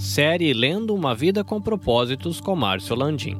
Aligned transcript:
Série 0.00 0.54
Lendo 0.54 0.94
uma 0.94 1.14
Vida 1.14 1.44
com 1.44 1.60
Propósitos 1.60 2.40
com 2.40 2.56
Márcio 2.56 2.96
Landim. 2.96 3.38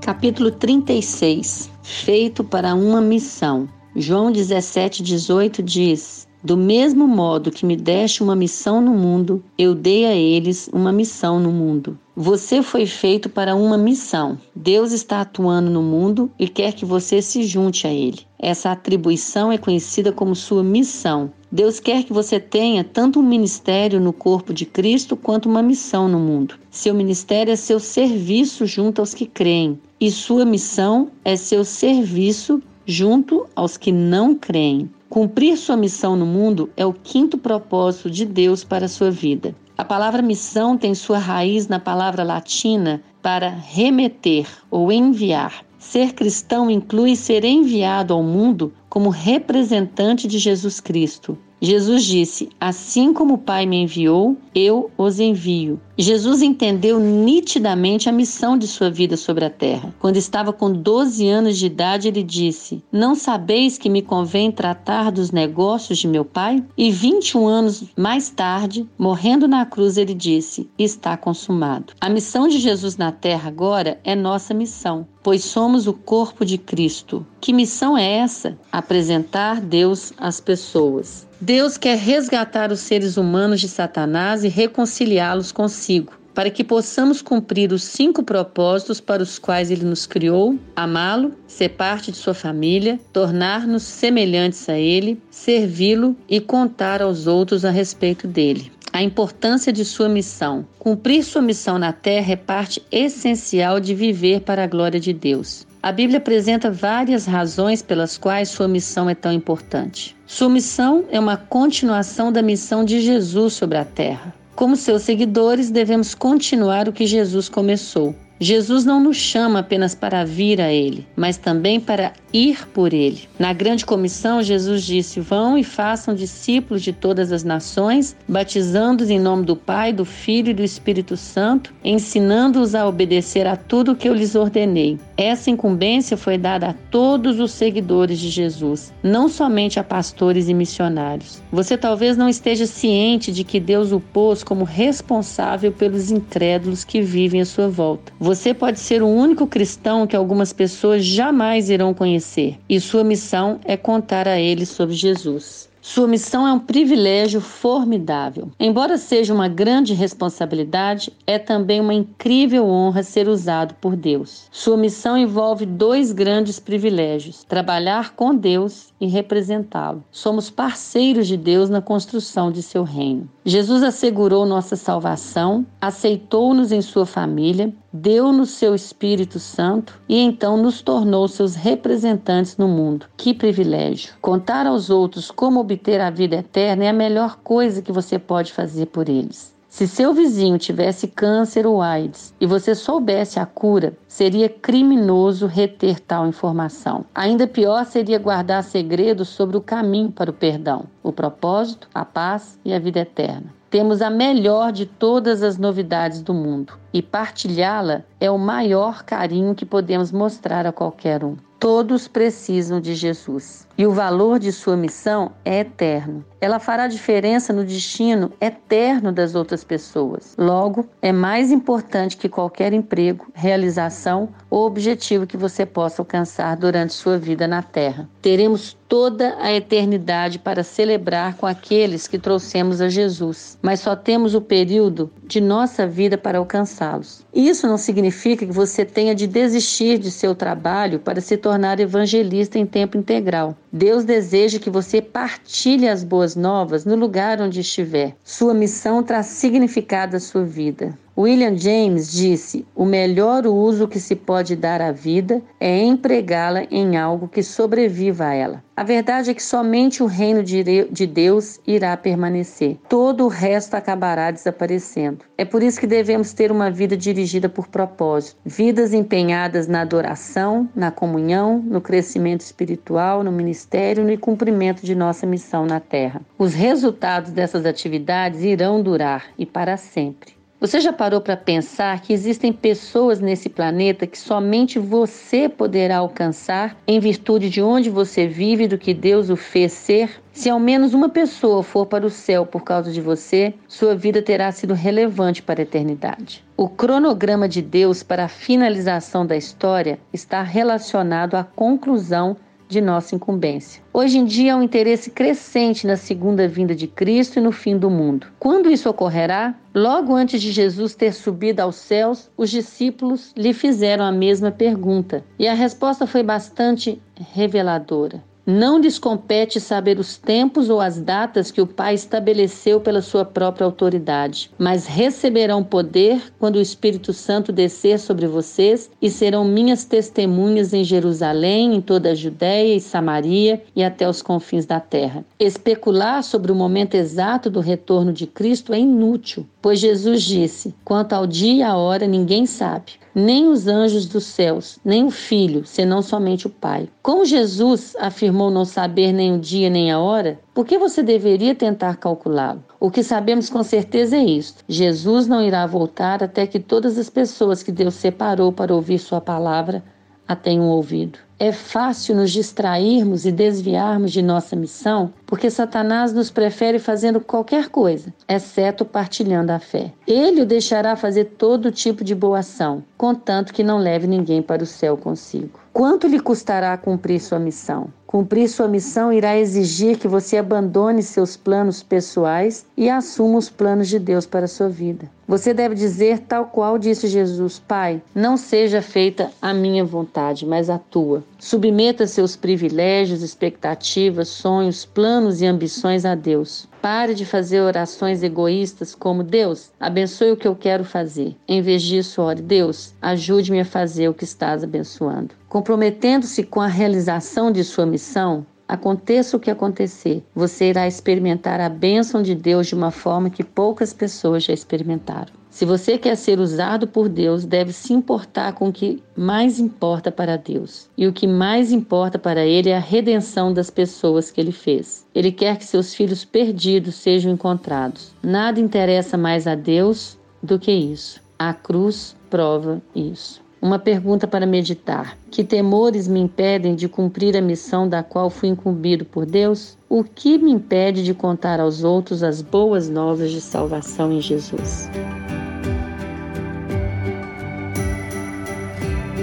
Capítulo 0.00 0.52
36 0.52 1.68
Feito 1.82 2.44
para 2.44 2.72
uma 2.72 3.00
missão. 3.00 3.68
João 3.96 4.30
17, 4.30 5.02
18 5.02 5.60
diz: 5.60 6.28
Do 6.42 6.56
mesmo 6.56 7.06
modo 7.06 7.50
que 7.50 7.66
me 7.66 7.76
deste 7.76 8.22
uma 8.22 8.34
missão 8.34 8.80
no 8.80 8.92
mundo, 8.92 9.44
eu 9.58 9.74
dei 9.74 10.06
a 10.06 10.14
eles 10.14 10.70
uma 10.72 10.90
missão 10.90 11.38
no 11.38 11.52
mundo. 11.52 11.98
Você 12.16 12.62
foi 12.62 12.86
feito 12.86 13.28
para 13.28 13.54
uma 13.54 13.76
missão. 13.76 14.38
Deus 14.56 14.92
está 14.92 15.20
atuando 15.20 15.70
no 15.70 15.82
mundo 15.82 16.30
e 16.38 16.48
quer 16.48 16.72
que 16.72 16.86
você 16.86 17.20
se 17.20 17.42
junte 17.42 17.86
a 17.86 17.92
Ele. 17.92 18.20
Essa 18.38 18.72
atribuição 18.72 19.52
é 19.52 19.58
conhecida 19.58 20.12
como 20.12 20.34
sua 20.34 20.62
missão. 20.62 21.30
Deus 21.52 21.78
quer 21.78 22.04
que 22.04 22.12
você 22.12 22.40
tenha 22.40 22.84
tanto 22.84 23.20
um 23.20 23.22
ministério 23.22 24.00
no 24.00 24.12
corpo 24.12 24.54
de 24.54 24.64
Cristo 24.64 25.16
quanto 25.16 25.46
uma 25.46 25.62
missão 25.62 26.08
no 26.08 26.18
mundo. 26.18 26.54
Seu 26.70 26.94
ministério 26.94 27.52
é 27.52 27.56
seu 27.56 27.78
serviço 27.78 28.64
junto 28.64 29.00
aos 29.00 29.12
que 29.12 29.26
creem, 29.26 29.78
e 30.00 30.10
sua 30.10 30.46
missão 30.46 31.10
é 31.22 31.36
seu 31.36 31.64
serviço 31.64 32.62
junto 32.86 33.46
aos 33.54 33.76
que 33.76 33.92
não 33.92 34.34
creem. 34.34 34.90
Cumprir 35.10 35.56
sua 35.56 35.76
missão 35.76 36.14
no 36.14 36.24
mundo 36.24 36.70
é 36.76 36.86
o 36.86 36.92
quinto 36.92 37.36
propósito 37.36 38.08
de 38.08 38.24
Deus 38.24 38.62
para 38.62 38.86
a 38.86 38.88
sua 38.88 39.10
vida. 39.10 39.56
A 39.76 39.84
palavra 39.84 40.22
missão 40.22 40.78
tem 40.78 40.94
sua 40.94 41.18
raiz 41.18 41.66
na 41.66 41.80
palavra 41.80 42.22
latina 42.22 43.02
para 43.20 43.48
remeter 43.48 44.46
ou 44.70 44.92
enviar. 44.92 45.64
Ser 45.80 46.12
cristão 46.12 46.70
inclui 46.70 47.16
ser 47.16 47.44
enviado 47.44 48.14
ao 48.14 48.22
mundo 48.22 48.72
como 48.88 49.08
representante 49.08 50.28
de 50.28 50.38
Jesus 50.38 50.78
Cristo. 50.78 51.36
Jesus 51.60 52.04
disse: 52.04 52.48
Assim 52.58 53.12
como 53.12 53.34
o 53.34 53.38
Pai 53.38 53.66
me 53.66 53.82
enviou, 53.82 54.36
eu 54.54 54.90
os 54.96 55.20
envio. 55.20 55.78
Jesus 55.98 56.40
entendeu 56.40 56.98
nitidamente 56.98 58.08
a 58.08 58.12
missão 58.12 58.56
de 58.56 58.66
sua 58.66 58.90
vida 58.90 59.14
sobre 59.14 59.44
a 59.44 59.50
terra. 59.50 59.94
Quando 59.98 60.16
estava 60.16 60.54
com 60.54 60.72
12 60.72 61.28
anos 61.28 61.58
de 61.58 61.66
idade, 61.66 62.08
ele 62.08 62.22
disse: 62.22 62.82
Não 62.90 63.14
sabeis 63.14 63.76
que 63.76 63.90
me 63.90 64.00
convém 64.00 64.50
tratar 64.50 65.12
dos 65.12 65.30
negócios 65.30 65.98
de 65.98 66.08
meu 66.08 66.24
pai? 66.24 66.64
E 66.78 66.90
21 66.90 67.46
anos 67.46 67.84
mais 67.94 68.30
tarde, 68.30 68.88
morrendo 68.96 69.46
na 69.46 69.66
cruz, 69.66 69.98
ele 69.98 70.14
disse: 70.14 70.70
Está 70.78 71.14
consumado. 71.14 71.92
A 72.00 72.08
missão 72.08 72.48
de 72.48 72.58
Jesus 72.58 72.96
na 72.96 73.12
terra 73.12 73.48
agora 73.48 74.00
é 74.02 74.14
nossa 74.14 74.54
missão, 74.54 75.06
pois 75.22 75.44
somos 75.44 75.86
o 75.86 75.92
corpo 75.92 76.42
de 76.42 76.56
Cristo. 76.56 77.26
Que 77.38 77.52
missão 77.52 77.98
é 77.98 78.10
essa? 78.18 78.58
Apresentar 78.72 79.60
Deus 79.60 80.14
às 80.16 80.40
pessoas. 80.40 81.28
Deus 81.42 81.78
quer 81.78 81.96
resgatar 81.96 82.70
os 82.70 82.80
seres 82.80 83.16
humanos 83.16 83.62
de 83.62 83.68
Satanás 83.68 84.44
e 84.44 84.48
reconciliá-los 84.48 85.50
consigo, 85.50 86.12
para 86.34 86.50
que 86.50 86.62
possamos 86.62 87.22
cumprir 87.22 87.72
os 87.72 87.82
cinco 87.82 88.22
propósitos 88.22 89.00
para 89.00 89.22
os 89.22 89.38
quais 89.38 89.70
ele 89.70 89.86
nos 89.86 90.04
criou: 90.04 90.58
amá-lo, 90.76 91.32
ser 91.46 91.70
parte 91.70 92.12
de 92.12 92.18
sua 92.18 92.34
família, 92.34 93.00
tornar-nos 93.10 93.84
semelhantes 93.84 94.68
a 94.68 94.78
ele, 94.78 95.18
servi-lo 95.30 96.14
e 96.28 96.40
contar 96.40 97.00
aos 97.00 97.26
outros 97.26 97.64
a 97.64 97.70
respeito 97.70 98.28
dele. 98.28 98.70
A 98.92 99.02
importância 99.02 99.72
de 99.72 99.84
sua 99.84 100.08
missão. 100.08 100.66
Cumprir 100.78 101.22
sua 101.22 101.40
missão 101.40 101.78
na 101.78 101.92
terra 101.92 102.32
é 102.32 102.36
parte 102.36 102.82
essencial 102.90 103.78
de 103.78 103.94
viver 103.94 104.40
para 104.40 104.64
a 104.64 104.66
glória 104.66 104.98
de 104.98 105.12
Deus. 105.12 105.66
A 105.82 105.92
Bíblia 105.92 106.18
apresenta 106.18 106.70
várias 106.70 107.24
razões 107.24 107.82
pelas 107.82 108.18
quais 108.18 108.48
sua 108.48 108.68
missão 108.68 109.08
é 109.08 109.14
tão 109.14 109.32
importante. 109.32 110.16
Sua 110.26 110.48
missão 110.48 111.04
é 111.10 111.18
uma 111.18 111.36
continuação 111.36 112.32
da 112.32 112.42
missão 112.42 112.84
de 112.84 113.00
Jesus 113.00 113.54
sobre 113.54 113.78
a 113.78 113.84
terra. 113.84 114.34
Como 114.54 114.76
seus 114.76 115.02
seguidores, 115.02 115.70
devemos 115.70 116.14
continuar 116.14 116.88
o 116.88 116.92
que 116.92 117.06
Jesus 117.06 117.48
começou. 117.48 118.14
Jesus 118.38 118.84
não 118.84 118.98
nos 118.98 119.16
chama 119.16 119.58
apenas 119.58 119.94
para 119.94 120.24
vir 120.24 120.60
a 120.60 120.72
Ele, 120.72 121.06
mas 121.14 121.36
também 121.36 121.78
para 121.78 122.12
ir 122.32 122.68
por 122.68 122.92
Ele. 122.92 123.28
Na 123.38 123.52
grande 123.52 123.84
comissão, 123.84 124.42
Jesus 124.42 124.84
disse: 124.84 125.20
Vão 125.20 125.58
e 125.58 125.64
façam 125.64 126.14
discípulos 126.14 126.82
de 126.82 126.92
todas 126.92 127.32
as 127.32 127.44
nações, 127.44 128.16
batizando-os 128.28 129.10
em 129.10 129.18
nome 129.18 129.44
do 129.44 129.56
Pai, 129.56 129.92
do 129.92 130.04
Filho 130.04 130.50
e 130.50 130.54
do 130.54 130.62
Espírito 130.62 131.16
Santo, 131.16 131.72
ensinando-os 131.84 132.74
a 132.74 132.86
obedecer 132.86 133.46
a 133.46 133.56
tudo 133.56 133.92
o 133.92 133.96
que 133.96 134.08
eu 134.08 134.14
lhes 134.14 134.34
ordenei. 134.34 134.98
Essa 135.16 135.50
incumbência 135.50 136.16
foi 136.16 136.38
dada 136.38 136.68
a 136.68 136.74
todos 136.90 137.38
os 137.40 137.52
seguidores 137.52 138.18
de 138.18 138.30
Jesus, 138.30 138.92
não 139.02 139.28
somente 139.28 139.78
a 139.78 139.84
pastores 139.84 140.48
e 140.48 140.54
missionários. 140.54 141.42
Você 141.52 141.76
talvez 141.76 142.16
não 142.16 142.28
esteja 142.28 142.66
ciente 142.66 143.32
de 143.32 143.44
que 143.44 143.60
Deus 143.60 143.92
o 143.92 144.00
pôs 144.00 144.42
como 144.42 144.64
responsável 144.64 145.72
pelos 145.72 146.10
incrédulos 146.10 146.84
que 146.84 147.02
vivem 147.02 147.40
à 147.40 147.44
sua 147.44 147.68
volta. 147.68 148.12
Você 148.18 148.54
pode 148.54 148.80
ser 148.80 149.02
o 149.02 149.08
único 149.08 149.46
cristão 149.46 150.06
que 150.06 150.16
algumas 150.16 150.52
pessoas 150.52 151.04
jamais 151.04 151.68
irão 151.68 151.92
conhecer, 151.92 152.19
e 152.68 152.78
sua 152.80 153.02
missão 153.02 153.60
é 153.64 153.76
contar 153.76 154.28
a 154.28 154.38
eles 154.38 154.68
sobre 154.68 154.94
Jesus. 154.94 155.69
Sua 155.82 156.06
missão 156.06 156.46
é 156.46 156.52
um 156.52 156.58
privilégio 156.58 157.40
formidável. 157.40 158.50
Embora 158.60 158.98
seja 158.98 159.32
uma 159.32 159.48
grande 159.48 159.94
responsabilidade, 159.94 161.12
é 161.26 161.38
também 161.38 161.80
uma 161.80 161.94
incrível 161.94 162.66
honra 162.66 163.02
ser 163.02 163.28
usado 163.28 163.74
por 163.80 163.96
Deus. 163.96 164.46
Sua 164.52 164.76
missão 164.76 165.16
envolve 165.16 165.64
dois 165.64 166.12
grandes 166.12 166.60
privilégios: 166.60 167.44
trabalhar 167.44 168.14
com 168.14 168.34
Deus 168.34 168.92
e 169.00 169.06
representá-lo. 169.06 170.04
Somos 170.10 170.50
parceiros 170.50 171.26
de 171.26 171.36
Deus 171.36 171.70
na 171.70 171.80
construção 171.80 172.52
de 172.52 172.62
seu 172.62 172.82
reino. 172.82 173.28
Jesus 173.44 173.82
assegurou 173.82 174.44
nossa 174.44 174.76
salvação, 174.76 175.64
aceitou-nos 175.80 176.72
em 176.72 176.82
sua 176.82 177.06
família, 177.06 177.72
deu-nos 177.90 178.50
seu 178.50 178.74
Espírito 178.74 179.38
Santo 179.38 179.98
e 180.08 180.18
então 180.18 180.56
nos 180.56 180.82
tornou 180.82 181.26
seus 181.26 181.54
representantes 181.54 182.56
no 182.58 182.68
mundo. 182.68 183.06
Que 183.16 183.32
privilégio! 183.32 184.12
Contar 184.20 184.66
aos 184.66 184.90
outros 184.90 185.30
como 185.30 185.64
obter 185.70 186.00
a 186.00 186.10
vida 186.10 186.36
eterna 186.36 186.84
é 186.84 186.88
a 186.88 186.92
melhor 186.92 187.38
coisa 187.44 187.80
que 187.80 187.92
você 187.92 188.18
pode 188.18 188.52
fazer 188.52 188.86
por 188.86 189.08
eles. 189.08 189.54
Se 189.68 189.86
seu 189.86 190.12
vizinho 190.12 190.58
tivesse 190.58 191.06
câncer 191.06 191.64
ou 191.64 191.80
AIDS 191.80 192.34
e 192.40 192.46
você 192.46 192.74
soubesse 192.74 193.38
a 193.38 193.46
cura, 193.46 193.96
seria 194.08 194.48
criminoso 194.48 195.46
reter 195.46 196.00
tal 196.00 196.26
informação. 196.26 197.04
Ainda 197.14 197.46
pior 197.46 197.84
seria 197.84 198.18
guardar 198.18 198.64
segredos 198.64 199.28
sobre 199.28 199.56
o 199.56 199.60
caminho 199.60 200.10
para 200.10 200.30
o 200.30 200.34
perdão, 200.34 200.86
o 201.04 201.12
propósito, 201.12 201.88
a 201.94 202.04
paz 202.04 202.58
e 202.64 202.74
a 202.74 202.80
vida 202.80 202.98
eterna. 202.98 203.54
Temos 203.70 204.02
a 204.02 204.10
melhor 204.10 204.72
de 204.72 204.86
todas 204.86 205.40
as 205.40 205.56
novidades 205.56 206.20
do 206.20 206.34
mundo 206.34 206.72
e 206.92 207.00
partilhá-la 207.00 208.02
é 208.18 208.28
o 208.28 208.36
maior 208.36 209.04
carinho 209.04 209.54
que 209.54 209.64
podemos 209.64 210.10
mostrar 210.10 210.66
a 210.66 210.72
qualquer 210.72 211.22
um. 211.22 211.36
Todos 211.60 212.08
precisam 212.08 212.80
de 212.80 212.94
Jesus 212.94 213.68
e 213.76 213.86
o 213.86 213.92
valor 213.92 214.38
de 214.38 214.50
sua 214.50 214.78
missão 214.78 215.32
é 215.44 215.60
eterno. 215.60 216.24
Ela 216.40 216.58
fará 216.58 216.86
diferença 216.86 217.52
no 217.52 217.64
destino 217.64 218.32
eterno 218.40 219.12
das 219.12 219.34
outras 219.34 219.62
pessoas. 219.62 220.34
Logo, 220.38 220.86
é 221.02 221.12
mais 221.12 221.52
importante 221.52 222.16
que 222.16 222.28
qualquer 222.28 222.72
emprego, 222.72 223.28
realização 223.34 224.30
ou 224.48 224.66
objetivo 224.66 225.26
que 225.26 225.36
você 225.36 225.66
possa 225.66 226.00
alcançar 226.00 226.56
durante 226.56 226.94
sua 226.94 227.18
vida 227.18 227.46
na 227.46 227.62
Terra. 227.62 228.08
Teremos 228.22 228.76
toda 228.88 229.36
a 229.38 229.52
eternidade 229.52 230.40
para 230.40 230.64
celebrar 230.64 231.36
com 231.36 231.46
aqueles 231.46 232.08
que 232.08 232.18
trouxemos 232.18 232.80
a 232.80 232.88
Jesus, 232.88 233.56
mas 233.62 233.78
só 233.78 233.94
temos 233.94 234.34
o 234.34 234.40
período 234.40 235.12
de 235.24 235.40
nossa 235.40 235.86
vida 235.86 236.18
para 236.18 236.38
alcançá-los. 236.38 237.24
Isso 237.32 237.68
não 237.68 237.78
significa 237.78 238.44
que 238.44 238.52
você 238.52 238.84
tenha 238.84 239.14
de 239.14 239.28
desistir 239.28 239.96
de 239.96 240.10
seu 240.10 240.34
trabalho 240.34 240.98
para 240.98 241.20
se 241.20 241.36
tornar 241.36 241.78
evangelista 241.78 242.58
em 242.58 242.66
tempo 242.66 242.98
integral. 242.98 243.56
Deus 243.72 244.04
deseja 244.04 244.58
que 244.58 244.68
você 244.68 245.00
partilhe 245.00 245.88
as 245.88 246.02
boas 246.02 246.34
novas 246.34 246.84
no 246.84 246.96
lugar 246.96 247.40
onde 247.40 247.60
estiver. 247.60 248.16
Sua 248.24 248.52
missão 248.52 249.02
traz 249.02 249.26
significado 249.26 250.16
à 250.16 250.20
sua 250.20 250.44
vida. 250.44 250.98
William 251.20 251.54
James 251.54 252.10
disse: 252.10 252.66
o 252.74 252.86
melhor 252.86 253.46
uso 253.46 253.86
que 253.86 254.00
se 254.00 254.16
pode 254.16 254.56
dar 254.56 254.80
à 254.80 254.90
vida 254.90 255.42
é 255.60 255.78
empregá-la 255.78 256.64
em 256.70 256.96
algo 256.96 257.28
que 257.28 257.42
sobreviva 257.42 258.24
a 258.24 258.34
ela. 258.34 258.64
A 258.74 258.82
verdade 258.82 259.30
é 259.30 259.34
que 259.34 259.42
somente 259.42 260.02
o 260.02 260.06
reino 260.06 260.42
de 260.42 261.06
Deus 261.06 261.60
irá 261.66 261.94
permanecer. 261.98 262.78
Todo 262.88 263.26
o 263.26 263.28
resto 263.28 263.74
acabará 263.74 264.30
desaparecendo. 264.30 265.26
É 265.36 265.44
por 265.44 265.62
isso 265.62 265.78
que 265.78 265.86
devemos 265.86 266.32
ter 266.32 266.50
uma 266.50 266.70
vida 266.70 266.96
dirigida 266.96 267.46
por 267.46 267.68
propósito, 267.68 268.38
vidas 268.42 268.94
empenhadas 268.94 269.68
na 269.68 269.82
adoração, 269.82 270.66
na 270.74 270.90
comunhão, 270.90 271.58
no 271.58 271.82
crescimento 271.82 272.40
espiritual, 272.40 273.22
no 273.22 273.30
ministério 273.30 274.08
e 274.08 274.12
no 274.14 274.18
cumprimento 274.18 274.86
de 274.86 274.94
nossa 274.94 275.26
missão 275.26 275.66
na 275.66 275.80
terra. 275.80 276.22
Os 276.38 276.54
resultados 276.54 277.30
dessas 277.30 277.66
atividades 277.66 278.42
irão 278.42 278.82
durar 278.82 279.26
e 279.36 279.44
para 279.44 279.76
sempre. 279.76 280.39
Você 280.60 280.78
já 280.78 280.92
parou 280.92 281.22
para 281.22 281.38
pensar 281.38 282.02
que 282.02 282.12
existem 282.12 282.52
pessoas 282.52 283.18
nesse 283.18 283.48
planeta 283.48 284.06
que 284.06 284.18
somente 284.18 284.78
você 284.78 285.48
poderá 285.48 285.96
alcançar 285.96 286.76
em 286.86 287.00
virtude 287.00 287.48
de 287.48 287.62
onde 287.62 287.88
você 287.88 288.26
vive 288.26 288.64
e 288.64 288.68
do 288.68 288.76
que 288.76 288.92
Deus 288.92 289.30
o 289.30 289.36
fez 289.36 289.72
ser? 289.72 290.20
Se 290.34 290.50
ao 290.50 290.60
menos 290.60 290.92
uma 290.92 291.08
pessoa 291.08 291.62
for 291.62 291.86
para 291.86 292.04
o 292.04 292.10
céu 292.10 292.44
por 292.44 292.62
causa 292.62 292.92
de 292.92 293.00
você, 293.00 293.54
sua 293.66 293.94
vida 293.94 294.20
terá 294.20 294.52
sido 294.52 294.74
relevante 294.74 295.42
para 295.42 295.60
a 295.60 295.64
eternidade. 295.64 296.44
O 296.58 296.68
cronograma 296.68 297.48
de 297.48 297.62
Deus 297.62 298.02
para 298.02 298.26
a 298.26 298.28
finalização 298.28 299.24
da 299.24 299.38
história 299.38 299.98
está 300.12 300.42
relacionado 300.42 301.36
à 301.36 301.42
conclusão 301.42 302.36
de 302.70 302.80
nossa 302.80 303.14
incumbência. 303.14 303.82
Hoje 303.92 304.18
em 304.18 304.24
dia 304.24 304.54
há 304.54 304.56
um 304.56 304.62
interesse 304.62 305.10
crescente 305.10 305.86
na 305.86 305.96
segunda 305.96 306.46
vinda 306.46 306.74
de 306.74 306.86
Cristo 306.86 307.38
e 307.38 307.42
no 307.42 307.50
fim 307.50 307.76
do 307.76 307.90
mundo. 307.90 308.28
Quando 308.38 308.70
isso 308.70 308.88
ocorrerá? 308.88 309.54
Logo 309.74 310.14
antes 310.14 310.40
de 310.40 310.52
Jesus 310.52 310.94
ter 310.94 311.12
subido 311.12 311.60
aos 311.60 311.76
céus, 311.76 312.30
os 312.36 312.50
discípulos 312.50 313.32
lhe 313.36 313.52
fizeram 313.52 314.04
a 314.04 314.12
mesma 314.12 314.50
pergunta 314.50 315.24
e 315.38 315.46
a 315.46 315.54
resposta 315.54 316.06
foi 316.06 316.22
bastante 316.22 317.02
reveladora. 317.32 318.29
Não 318.46 318.78
lhes 318.78 318.98
compete 318.98 319.60
saber 319.60 319.98
os 319.98 320.16
tempos 320.16 320.70
ou 320.70 320.80
as 320.80 321.00
datas 321.00 321.50
que 321.50 321.60
o 321.60 321.66
Pai 321.66 321.94
estabeleceu 321.94 322.80
pela 322.80 323.02
sua 323.02 323.24
própria 323.24 323.64
autoridade, 323.64 324.50
mas 324.58 324.86
receberão 324.86 325.62
poder 325.62 326.32
quando 326.38 326.56
o 326.56 326.60
Espírito 326.60 327.12
Santo 327.12 327.52
descer 327.52 327.98
sobre 327.98 328.26
vocês 328.26 328.90
e 329.00 329.10
serão 329.10 329.44
minhas 329.44 329.84
testemunhas 329.84 330.72
em 330.72 330.82
Jerusalém, 330.82 331.74
em 331.74 331.80
toda 331.80 332.10
a 332.10 332.14
Judéia 332.14 332.74
e 332.74 332.80
Samaria 332.80 333.62
e 333.76 333.84
até 333.84 334.08
os 334.08 334.22
confins 334.22 334.64
da 334.64 334.80
terra. 334.80 335.24
Especular 335.38 336.22
sobre 336.22 336.50
o 336.50 336.54
momento 336.54 336.94
exato 336.94 337.50
do 337.50 337.60
retorno 337.60 338.12
de 338.12 338.26
Cristo 338.26 338.72
é 338.72 338.78
inútil, 338.78 339.46
pois 339.60 339.78
Jesus 339.78 340.22
disse: 340.22 340.74
quanto 340.84 341.12
ao 341.12 341.26
dia 341.26 341.54
e 341.54 341.62
a 341.62 341.76
hora 341.76 342.06
ninguém 342.06 342.46
sabe 342.46 343.00
nem 343.14 343.48
os 343.48 343.66
anjos 343.66 344.06
dos 344.06 344.24
céus, 344.24 344.78
nem 344.84 345.04
o 345.04 345.10
Filho, 345.10 345.64
senão 345.64 346.00
somente 346.02 346.46
o 346.46 346.50
Pai. 346.50 346.88
Como 347.02 347.24
Jesus 347.24 347.96
afirmou 347.98 348.50
não 348.50 348.64
saber 348.64 349.12
nem 349.12 349.34
o 349.34 349.38
dia 349.38 349.68
nem 349.68 349.90
a 349.90 349.98
hora, 349.98 350.38
por 350.54 350.64
que 350.64 350.78
você 350.78 351.02
deveria 351.02 351.54
tentar 351.54 351.96
calculá-lo? 351.96 352.62
O 352.78 352.90
que 352.90 353.02
sabemos 353.02 353.50
com 353.50 353.62
certeza 353.62 354.16
é 354.16 354.24
isto: 354.24 354.64
Jesus 354.68 355.26
não 355.26 355.42
irá 355.42 355.66
voltar 355.66 356.22
até 356.22 356.46
que 356.46 356.60
todas 356.60 356.98
as 356.98 357.10
pessoas 357.10 357.62
que 357.62 357.72
Deus 357.72 357.94
separou 357.94 358.52
para 358.52 358.74
ouvir 358.74 358.98
Sua 358.98 359.20
palavra 359.20 359.82
a 360.26 360.36
tenham 360.36 360.68
ouvido. 360.68 361.18
É 361.42 361.52
fácil 361.52 362.14
nos 362.14 362.30
distrairmos 362.32 363.24
e 363.24 363.32
desviarmos 363.32 364.12
de 364.12 364.20
nossa 364.20 364.54
missão 364.54 365.10
porque 365.30 365.48
Satanás 365.48 366.12
nos 366.12 366.28
prefere 366.28 366.80
fazendo 366.80 367.20
qualquer 367.20 367.68
coisa, 367.68 368.12
exceto 368.28 368.84
partilhando 368.84 369.52
a 369.52 369.60
fé. 369.60 369.92
Ele 370.04 370.42
o 370.42 370.46
deixará 370.46 370.96
fazer 370.96 371.36
todo 371.38 371.70
tipo 371.70 372.02
de 372.02 372.16
boa 372.16 372.40
ação, 372.40 372.82
contanto 372.98 373.54
que 373.54 373.62
não 373.62 373.78
leve 373.78 374.08
ninguém 374.08 374.42
para 374.42 374.64
o 374.64 374.66
céu 374.66 374.96
consigo. 374.96 375.60
Quanto 375.72 376.08
lhe 376.08 376.18
custará 376.18 376.76
cumprir 376.76 377.20
sua 377.20 377.38
missão? 377.38 377.88
Cumprir 378.04 378.48
sua 378.48 378.66
missão 378.66 379.12
irá 379.12 379.36
exigir 379.36 379.96
que 379.98 380.08
você 380.08 380.36
abandone 380.36 381.00
seus 381.00 381.36
planos 381.36 381.80
pessoais 381.80 382.66
e 382.76 382.90
assuma 382.90 383.38
os 383.38 383.48
planos 383.48 383.86
de 383.86 384.00
Deus 384.00 384.26
para 384.26 384.46
a 384.46 384.48
sua 384.48 384.68
vida. 384.68 385.08
Você 385.28 385.54
deve 385.54 385.76
dizer, 385.76 386.18
tal 386.18 386.46
qual 386.46 386.76
disse 386.76 387.06
Jesus: 387.06 387.60
Pai, 387.60 388.02
não 388.12 388.36
seja 388.36 388.82
feita 388.82 389.30
a 389.40 389.54
minha 389.54 389.84
vontade, 389.84 390.44
mas 390.44 390.68
a 390.68 390.76
tua. 390.76 391.22
Submeta 391.40 392.06
seus 392.06 392.36
privilégios, 392.36 393.22
expectativas, 393.22 394.28
sonhos, 394.28 394.84
planos 394.84 395.40
e 395.40 395.46
ambições 395.46 396.04
a 396.04 396.14
Deus. 396.14 396.68
Pare 396.82 397.14
de 397.14 397.24
fazer 397.24 397.62
orações 397.62 398.22
egoístas 398.22 398.94
como 398.94 399.22
Deus, 399.22 399.72
abençoe 399.80 400.32
o 400.32 400.36
que 400.36 400.46
eu 400.46 400.54
quero 400.54 400.84
fazer. 400.84 401.34
Em 401.48 401.62
vez 401.62 401.82
disso, 401.82 402.20
ore, 402.20 402.42
Deus, 402.42 402.92
ajude-me 403.00 403.60
a 403.60 403.64
fazer 403.64 404.10
o 404.10 404.14
que 404.14 404.24
estás 404.24 404.62
abençoando. 404.62 405.34
Comprometendo-se 405.48 406.42
com 406.42 406.60
a 406.60 406.66
realização 406.66 407.50
de 407.50 407.64
sua 407.64 407.86
missão, 407.86 408.44
aconteça 408.68 409.34
o 409.34 409.40
que 409.40 409.50
acontecer, 409.50 410.22
você 410.34 410.68
irá 410.68 410.86
experimentar 410.86 411.58
a 411.58 411.70
bênção 411.70 412.22
de 412.22 412.34
Deus 412.34 412.66
de 412.66 412.74
uma 412.74 412.90
forma 412.90 413.30
que 413.30 413.42
poucas 413.42 413.94
pessoas 413.94 414.44
já 414.44 414.52
experimentaram. 414.52 415.39
Se 415.50 415.64
você 415.64 415.98
quer 415.98 416.16
ser 416.16 416.38
usado 416.38 416.86
por 416.86 417.08
Deus, 417.08 417.44
deve 417.44 417.72
se 417.72 417.92
importar 417.92 418.52
com 418.52 418.68
o 418.68 418.72
que 418.72 419.02
mais 419.16 419.58
importa 419.58 420.10
para 420.12 420.36
Deus. 420.36 420.88
E 420.96 421.08
o 421.08 421.12
que 421.12 421.26
mais 421.26 421.72
importa 421.72 422.18
para 422.18 422.46
Ele 422.46 422.70
é 422.70 422.76
a 422.76 422.80
redenção 422.80 423.52
das 423.52 423.68
pessoas 423.68 424.30
que 424.30 424.40
Ele 424.40 424.52
fez. 424.52 425.04
Ele 425.12 425.32
quer 425.32 425.58
que 425.58 425.64
seus 425.64 425.92
filhos 425.92 426.24
perdidos 426.24 426.94
sejam 426.94 427.32
encontrados. 427.32 428.12
Nada 428.22 428.60
interessa 428.60 429.18
mais 429.18 429.48
a 429.48 429.56
Deus 429.56 430.16
do 430.40 430.58
que 430.58 430.70
isso. 430.70 431.20
A 431.36 431.52
cruz 431.52 432.16
prova 432.30 432.80
isso. 432.94 433.42
Uma 433.60 433.78
pergunta 433.78 434.26
para 434.26 434.46
meditar: 434.46 435.18
Que 435.30 435.44
temores 435.44 436.08
me 436.08 436.20
impedem 436.20 436.74
de 436.74 436.88
cumprir 436.88 437.36
a 437.36 437.42
missão 437.42 437.88
da 437.88 438.02
qual 438.02 438.30
fui 438.30 438.48
incumbido 438.48 439.04
por 439.04 439.26
Deus? 439.26 439.76
O 439.88 440.04
que 440.04 440.38
me 440.38 440.52
impede 440.52 441.02
de 441.02 441.12
contar 441.12 441.60
aos 441.60 441.84
outros 441.84 442.22
as 442.22 442.40
boas 442.40 442.88
novas 442.88 443.30
de 443.30 443.40
salvação 443.40 444.12
em 444.12 444.20
Jesus? 444.20 444.88